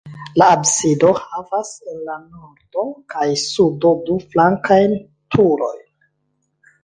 La 0.41 0.45
absido 0.53 1.09
havas 1.23 1.73
en 1.91 1.99
la 2.07 2.15
nordo 2.21 2.85
kaj 3.13 3.27
sudo 3.43 3.91
du 4.07 4.15
flankajn 4.33 4.95
turojn. 5.37 5.85